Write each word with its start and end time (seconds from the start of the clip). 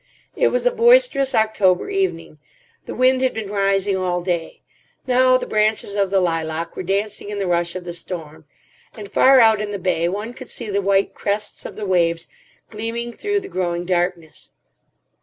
It 0.35 0.47
was 0.47 0.65
a 0.65 0.71
boisterous 0.71 1.35
October 1.35 1.87
evening. 1.91 2.39
The 2.87 2.95
wind 2.95 3.21
had 3.21 3.35
been 3.35 3.51
rising 3.51 3.95
all 3.97 4.21
day. 4.21 4.63
Now 5.05 5.37
the 5.37 5.45
branches 5.45 5.93
of 5.93 6.09
the 6.09 6.19
lilac 6.19 6.75
were 6.75 6.81
dancing 6.81 7.29
in 7.29 7.37
the 7.37 7.45
rush 7.45 7.75
of 7.75 7.83
the 7.83 7.93
storm, 7.93 8.45
and 8.97 9.11
far 9.11 9.39
out 9.39 9.61
in 9.61 9.69
the 9.69 9.77
bay 9.77 10.09
one 10.09 10.33
could 10.33 10.49
see 10.49 10.71
the 10.71 10.81
white 10.81 11.13
crests 11.13 11.67
of 11.67 11.75
the 11.75 11.85
waves 11.85 12.27
gleaming 12.71 13.13
through 13.13 13.41
the 13.41 13.47
growing 13.47 13.85
darkness. 13.85 14.49